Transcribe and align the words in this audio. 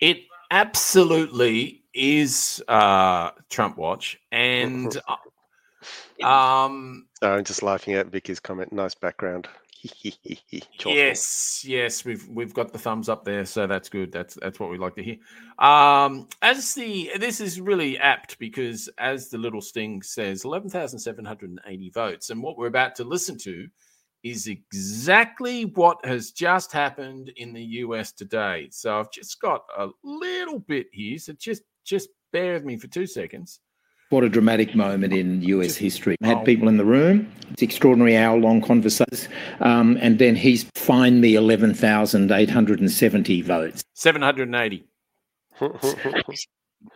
It 0.01 0.23
absolutely 0.51 1.81
is 1.93 2.61
uh, 2.67 3.31
Trump 3.49 3.77
watch, 3.77 4.19
and 4.31 4.95
uh, 5.07 5.15
um, 6.23 7.07
No, 7.21 7.33
I'm 7.33 7.43
just 7.43 7.63
laughing 7.63 7.93
at 7.93 8.07
Vicky's 8.07 8.39
comment. 8.39 8.71
Nice 8.71 8.95
background. 8.95 9.47
Yes, 10.85 11.63
yes, 11.65 12.05
we've 12.05 12.27
we've 12.29 12.53
got 12.53 12.71
the 12.71 12.79
thumbs 12.79 13.09
up 13.09 13.25
there, 13.25 13.45
so 13.45 13.67
that's 13.67 13.89
good. 13.89 14.11
That's 14.11 14.35
that's 14.35 14.59
what 14.59 14.69
we 14.69 14.77
like 14.77 14.95
to 14.95 15.03
hear. 15.03 15.17
Um, 15.59 16.27
as 16.41 16.73
the 16.73 17.11
this 17.19 17.39
is 17.39 17.61
really 17.61 17.97
apt 17.97 18.39
because 18.39 18.89
as 18.97 19.29
the 19.29 19.37
little 19.37 19.61
sting 19.61 20.01
says, 20.01 20.43
eleven 20.45 20.69
thousand 20.69 20.99
seven 20.99 21.25
hundred 21.25 21.51
and 21.51 21.61
eighty 21.67 21.89
votes, 21.89 22.29
and 22.29 22.41
what 22.41 22.57
we're 22.57 22.67
about 22.67 22.95
to 22.95 23.03
listen 23.03 23.37
to 23.39 23.67
is 24.23 24.47
exactly 24.47 25.65
what 25.65 26.03
has 26.03 26.31
just 26.31 26.71
happened 26.71 27.31
in 27.37 27.53
the 27.53 27.63
US 27.63 28.11
today. 28.11 28.67
So 28.71 28.99
I've 28.99 29.11
just 29.11 29.39
got 29.39 29.61
a 29.77 29.89
little 30.03 30.59
bit 30.59 30.87
here, 30.91 31.19
so 31.19 31.33
just 31.33 31.63
just 31.83 32.09
bear 32.31 32.53
with 32.53 32.65
me 32.65 32.77
for 32.77 32.87
two 32.87 33.05
seconds. 33.05 33.59
What 34.09 34.23
a 34.23 34.29
dramatic 34.29 34.75
moment 34.75 35.13
in 35.13 35.41
US 35.41 35.75
history. 35.75 36.15
Had 36.21 36.45
people 36.45 36.67
in 36.67 36.77
the 36.77 36.85
room, 36.85 37.31
it's 37.51 37.63
extraordinary 37.63 38.15
hour 38.15 38.37
long 38.37 38.61
conversations, 38.61 39.27
um, 39.61 39.97
and 39.99 40.19
then 40.19 40.35
he's 40.35 40.65
find 40.75 41.21
me 41.21 41.33
11,870 41.35 43.41
votes. 43.41 43.83
Seven 43.93 44.21
hundred 44.21 44.49
and 44.49 44.55
eighty. 44.55 44.85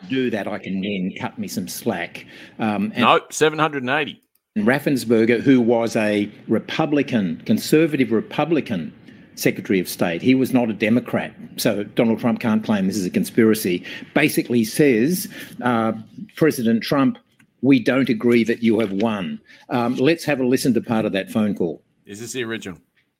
Do 0.07 0.29
that, 0.29 0.47
I 0.47 0.59
can 0.59 0.81
then 0.81 1.11
cut 1.19 1.39
me 1.39 1.47
some 1.47 1.67
slack. 1.67 2.27
Um, 2.59 2.91
and 2.93 2.99
No, 2.99 3.21
seven 3.31 3.57
hundred 3.57 3.81
and 3.83 3.89
eighty. 3.89 4.21
Raffensperger, 4.57 5.39
who 5.41 5.61
was 5.61 5.95
a 5.95 6.29
Republican, 6.47 7.41
conservative 7.45 8.11
Republican 8.11 8.93
Secretary 9.39 9.79
of 9.79 9.89
State, 9.89 10.21
he 10.21 10.35
was 10.35 10.53
not 10.53 10.69
a 10.69 10.73
Democrat. 10.73 11.33
So 11.57 11.83
Donald 11.83 12.19
Trump 12.19 12.39
can't 12.39 12.63
claim 12.63 12.85
this 12.87 12.97
is 12.97 13.05
a 13.05 13.09
conspiracy. 13.09 13.83
Basically 14.13 14.63
says, 14.63 15.27
uh, 15.61 15.93
President 16.35 16.83
Trump, 16.83 17.17
we 17.61 17.79
don't 17.79 18.09
agree 18.09 18.43
that 18.43 18.61
you 18.63 18.79
have 18.79 18.91
won. 18.91 19.39
Um, 19.69 19.95
let's 19.95 20.23
have 20.25 20.39
a 20.39 20.45
listen 20.45 20.75
to 20.75 20.81
part 20.81 21.05
of 21.05 21.13
that 21.13 21.31
phone 21.31 21.55
call. 21.55 21.81
Is 22.05 22.19
this 22.19 22.33
the 22.33 22.43
original? 22.43 22.77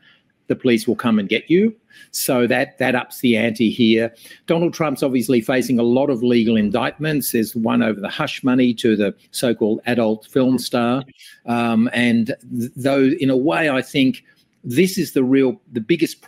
the 0.50 0.56
police 0.56 0.86
will 0.86 0.96
come 0.96 1.18
and 1.18 1.28
get 1.30 1.48
you. 1.48 1.74
So 2.10 2.46
that 2.48 2.76
that 2.78 2.94
ups 2.94 3.20
the 3.20 3.36
ante 3.38 3.70
here. 3.70 4.12
Donald 4.46 4.74
Trump's 4.74 5.02
obviously 5.02 5.40
facing 5.40 5.78
a 5.78 5.82
lot 5.82 6.10
of 6.10 6.22
legal 6.22 6.56
indictments. 6.56 7.32
There's 7.32 7.54
one 7.56 7.82
over 7.82 8.00
the 8.00 8.08
hush 8.10 8.42
money 8.44 8.74
to 8.74 8.96
the 8.96 9.14
so-called 9.30 9.80
adult 9.86 10.26
film 10.26 10.58
star, 10.58 11.04
um, 11.46 11.88
and 11.92 12.34
th- 12.58 12.70
though 12.76 13.04
in 13.04 13.30
a 13.30 13.36
way 13.36 13.70
I 13.70 13.80
think 13.80 14.24
this 14.64 14.98
is 14.98 15.12
the 15.12 15.24
real 15.24 15.60
the 15.72 15.80
biggest 15.80 16.26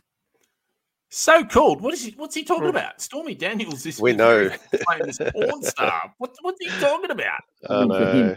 So 1.11 1.45
called. 1.45 1.81
What 1.83 1.93
is 1.95 2.05
he? 2.05 2.13
What's 2.17 2.35
he 2.35 2.45
talking 2.45 2.69
about? 2.69 3.01
Stormy 3.01 3.35
Daniels. 3.35 3.83
This 3.83 3.99
Hmm. 3.99 4.05
We 4.05 4.13
know. 4.15 4.49
very 4.49 4.85
famous 4.99 5.19
porn 5.19 5.63
star. 5.63 6.15
What, 6.19 6.35
what's 6.43 6.59
he 6.61 6.69
talking 6.81 7.11
about? 7.11 7.43
I 7.69 7.69
for 7.69 7.83
him. 7.83 7.89
know. 7.89 8.37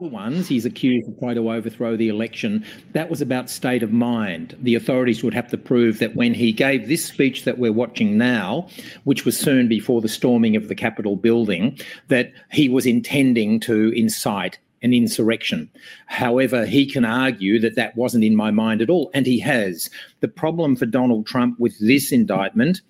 Other 0.00 0.10
ones 0.10 0.48
he's 0.48 0.66
accused 0.66 1.08
of 1.08 1.18
trying 1.18 1.36
to 1.36 1.50
overthrow 1.50 1.96
the 1.96 2.08
election. 2.08 2.64
That 2.92 3.08
was 3.08 3.22
about 3.22 3.48
state 3.48 3.82
of 3.82 3.92
mind. 3.92 4.56
The 4.60 4.74
authorities 4.74 5.22
would 5.22 5.34
have 5.34 5.48
to 5.48 5.58
prove 5.58 5.98
that 6.00 6.14
when 6.14 6.34
he 6.34 6.52
gave 6.52 6.88
this 6.88 7.04
speech 7.04 7.44
that 7.44 7.58
we're 7.58 7.72
watching 7.72 8.18
now, 8.18 8.68
which 9.04 9.24
was 9.24 9.38
soon 9.38 9.68
before 9.68 10.00
the 10.00 10.08
storming 10.08 10.56
of 10.56 10.68
the 10.68 10.74
Capitol 10.74 11.16
building, 11.16 11.78
that 12.08 12.32
he 12.52 12.68
was 12.68 12.84
intending 12.84 13.58
to 13.60 13.90
incite 13.96 14.58
an 14.82 14.92
insurrection. 14.92 15.70
However, 16.06 16.66
he 16.66 16.84
can 16.90 17.04
argue 17.04 17.58
that 17.60 17.76
that 17.76 17.96
wasn't 17.96 18.24
in 18.24 18.36
my 18.36 18.50
mind 18.50 18.82
at 18.82 18.90
all, 18.90 19.10
and 19.14 19.26
he 19.26 19.38
has. 19.40 19.88
The 20.20 20.28
problem 20.28 20.76
for 20.76 20.86
Donald 20.86 21.26
Trump 21.26 21.58
with 21.58 21.78
this 21.78 22.12
indictment 22.12 22.82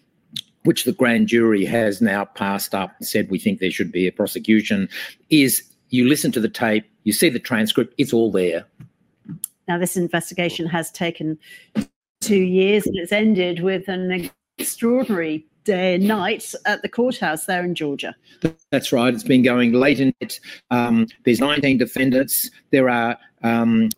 which 0.65 0.83
the 0.83 0.93
grand 0.93 1.29
jury 1.29 1.65
has 1.65 2.01
now 2.01 2.25
passed 2.25 2.75
up 2.75 2.97
and 2.99 3.07
said 3.07 3.31
we 3.31 3.39
think 3.39 3.61
there 3.61 3.71
should 3.71 3.93
be 3.93 4.09
a 4.09 4.11
prosecution, 4.11 4.89
is 5.31 5.63
you 5.91 6.09
listen 6.09 6.33
to 6.33 6.41
the 6.41 6.49
tape, 6.49 6.85
you 7.05 7.13
see 7.13 7.29
the 7.29 7.39
transcript, 7.39 7.95
it's 7.99 8.13
all 8.13 8.31
there. 8.31 8.67
Now, 9.69 9.79
this 9.79 9.97
investigation 9.97 10.67
has 10.67 10.91
taken 10.93 11.39
two 12.21 12.43
years 12.43 12.87
and 12.87 12.97
it's 12.97 13.13
ended 13.13 13.61
with 13.61 13.89
an 13.89 14.31
extraordinary 14.59 15.47
day 15.65 15.97
and 15.97 16.07
night 16.07 16.55
at 16.65 16.81
the 16.83 16.89
courthouse 16.89 17.47
there 17.47 17.65
in 17.65 17.75
Georgia. 17.75 18.15
That's 18.71 18.93
right. 18.93 19.13
It's 19.13 19.25
been 19.25 19.43
going 19.43 19.73
late 19.73 20.01
in 20.01 20.15
it. 20.21 20.41
Um, 20.71 21.09
there's 21.25 21.41
19 21.41 21.79
defendants. 21.79 22.51
There 22.71 22.89
are 22.89 23.19
um, 23.43 23.91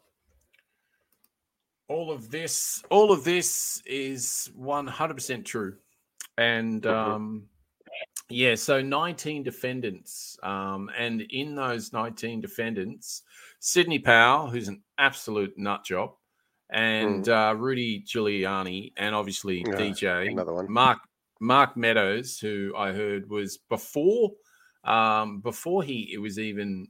All 1.88 2.10
of 2.10 2.30
this, 2.30 2.82
all 2.90 3.12
of 3.12 3.24
this 3.24 3.82
is 3.86 4.50
one 4.54 4.86
hundred 4.86 5.14
percent 5.14 5.46
true, 5.46 5.76
and 6.36 6.84
um, 6.86 7.48
yeah. 8.30 8.54
So 8.54 8.82
nineteen 8.82 9.42
defendants, 9.42 10.38
um, 10.42 10.90
and 10.96 11.22
in 11.22 11.54
those 11.54 11.92
nineteen 11.92 12.40
defendants, 12.40 13.22
Sidney 13.60 13.98
Powell, 13.98 14.48
who's 14.48 14.68
an 14.68 14.82
absolute 14.98 15.56
nut 15.58 15.84
job, 15.84 16.14
and 16.70 17.28
uh, 17.28 17.54
Rudy 17.56 18.02
Giuliani, 18.02 18.92
and 18.96 19.14
obviously 19.14 19.64
Yeah, 19.64 19.72
DJ 19.72 20.30
another 20.32 20.52
one. 20.52 20.70
Mark 20.70 20.98
Mark 21.40 21.76
Meadows, 21.76 22.38
who 22.38 22.72
I 22.76 22.92
heard 22.92 23.28
was 23.30 23.58
before 23.58 24.32
um, 24.84 25.40
before 25.40 25.82
he 25.82 26.10
it 26.12 26.18
was 26.18 26.38
even 26.38 26.88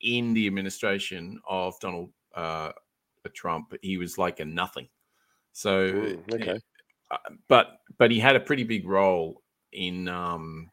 in 0.00 0.32
the 0.34 0.46
administration 0.46 1.40
of 1.48 1.78
Donald 1.80 2.10
uh, 2.34 2.72
Trump, 3.34 3.74
he 3.82 3.98
was 3.98 4.16
like 4.18 4.40
a 4.40 4.44
nothing. 4.44 4.88
So, 5.52 5.92
Mm, 5.92 6.32
okay. 6.34 6.58
uh, 7.10 7.18
but 7.48 7.80
but 7.98 8.10
he 8.10 8.18
had 8.20 8.36
a 8.36 8.40
pretty 8.40 8.64
big 8.64 8.86
role 8.86 9.42
in 9.72 10.08
um, 10.08 10.70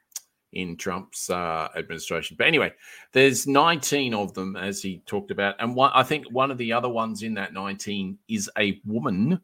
in 0.57 0.75
Trump's 0.75 1.29
uh, 1.29 1.69
administration. 1.77 2.35
But 2.37 2.47
anyway, 2.47 2.73
there's 3.13 3.45
19 3.45 4.15
of 4.15 4.33
them, 4.33 4.55
as 4.55 4.81
he 4.81 5.03
talked 5.05 5.29
about, 5.29 5.55
and 5.59 5.75
one, 5.75 5.91
I 5.93 6.01
think 6.01 6.25
one 6.31 6.49
of 6.49 6.57
the 6.57 6.73
other 6.73 6.89
ones 6.89 7.21
in 7.21 7.35
that 7.35 7.53
19 7.53 8.17
is 8.27 8.49
a 8.57 8.81
woman 8.83 9.39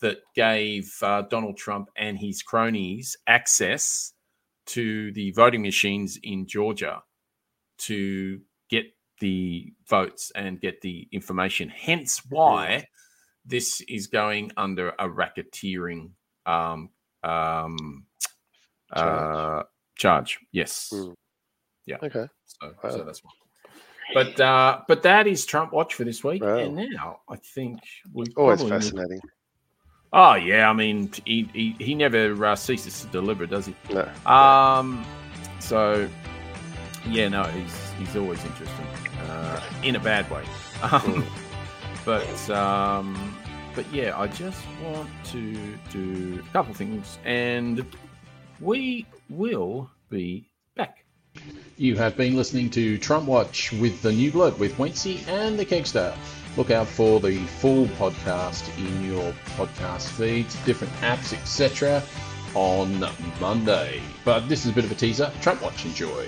that 0.00 0.18
gave 0.34 0.92
uh, 1.02 1.22
Donald 1.22 1.56
Trump 1.56 1.88
and 1.96 2.18
his 2.18 2.42
cronies 2.42 3.16
access 3.28 4.12
to 4.66 5.12
the 5.12 5.30
voting 5.30 5.62
machines 5.62 6.18
in 6.24 6.48
Georgia 6.48 7.00
to 7.78 8.40
get 8.68 8.86
the 9.20 9.72
votes 9.88 10.32
and 10.34 10.60
get 10.60 10.80
the 10.80 11.08
information. 11.12 11.68
Hence, 11.68 12.22
why 12.28 12.88
this 13.44 13.80
is 13.82 14.08
going 14.08 14.50
under 14.56 14.88
a 14.98 15.08
racketeering 15.08 16.10
um, 16.44 16.90
um, 17.22 18.04
uh, 18.92 19.62
charge. 19.96 20.38
Yes. 20.52 20.90
Mm. 20.92 21.14
Yeah. 21.86 21.96
Okay. 22.02 22.26
So, 22.46 22.74
so 22.90 23.04
that's 23.04 23.22
why. 23.24 23.30
But 24.14 24.40
uh, 24.40 24.82
but 24.86 25.02
that 25.02 25.26
is 25.26 25.44
Trump 25.44 25.72
Watch 25.72 25.94
for 25.94 26.04
this 26.04 26.22
week, 26.22 26.42
Wow. 26.42 26.58
and 26.58 26.76
now 26.76 27.20
I 27.28 27.36
think 27.36 27.80
we 28.12 28.26
Always 28.36 28.62
fascinating. 28.62 29.20
Oh 30.12 30.34
yeah, 30.34 30.70
I 30.70 30.72
mean 30.72 31.10
he 31.24 31.48
he, 31.52 31.74
he 31.80 31.94
never 31.94 32.44
uh, 32.46 32.54
ceases 32.54 33.00
to 33.00 33.06
deliver, 33.08 33.46
does 33.46 33.66
he? 33.66 33.74
No. 33.92 34.08
Um, 34.32 35.04
so 35.58 36.08
yeah, 37.08 37.28
no, 37.28 37.42
he's 37.44 37.90
he's 37.98 38.16
always 38.16 38.44
interesting 38.44 38.86
uh, 39.28 39.60
in 39.82 39.96
a 39.96 40.00
bad 40.00 40.30
way. 40.30 40.44
Um, 40.82 41.00
Mm. 41.00 41.26
but 42.04 42.50
um, 42.50 43.36
but 43.74 43.84
yeah, 43.92 44.16
I 44.16 44.28
just 44.28 44.62
want 44.84 45.10
to 45.32 45.76
do 45.90 46.42
a 46.48 46.52
couple 46.52 46.74
things, 46.74 47.18
and 47.24 47.84
we 48.60 49.06
will 49.28 49.90
be 50.08 50.48
back. 50.74 51.04
You 51.76 51.96
have 51.96 52.16
been 52.16 52.36
listening 52.36 52.70
to 52.70 52.98
Trump 52.98 53.26
Watch 53.26 53.72
with 53.72 54.00
the 54.02 54.12
New 54.12 54.32
Blurt 54.32 54.58
with 54.58 54.76
Wencee 54.78 55.26
and 55.28 55.58
the 55.58 55.66
Kegsta. 55.66 56.16
Look 56.56 56.70
out 56.70 56.86
for 56.86 57.20
the 57.20 57.36
full 57.36 57.86
podcast 57.86 58.66
in 58.78 59.04
your 59.04 59.32
podcast 59.56 60.08
feeds, 60.08 60.56
different 60.64 60.92
apps, 60.94 61.34
etc. 61.34 62.02
on 62.54 63.04
Monday. 63.40 64.00
But 64.24 64.48
this 64.48 64.64
is 64.64 64.70
a 64.70 64.74
bit 64.74 64.84
of 64.84 64.92
a 64.92 64.94
teaser. 64.94 65.30
Trump 65.42 65.62
Watch, 65.62 65.84
enjoy. 65.84 66.26